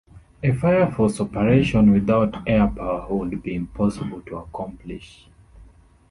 A 0.41 0.49
Fireforce 0.51 1.19
operation 1.21 1.91
without 1.91 2.49
air 2.49 2.67
power 2.69 3.05
would 3.13 3.43
be 3.43 3.53
impossible 3.53 4.19
to 4.21 4.37
accomplish. 4.37 5.29